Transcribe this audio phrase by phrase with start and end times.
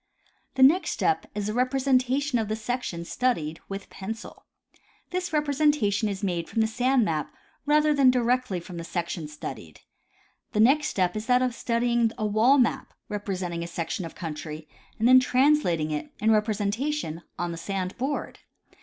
[0.55, 4.47] The next step is the representation of the section studied with pencil.
[5.11, 7.31] This representation is made from the sand map
[7.67, 9.81] rather than directly from the section studied.
[10.53, 14.67] The next step is that of studying a wall map representing a section of country,
[14.97, 18.39] and then translating it, in representation, on the sand board.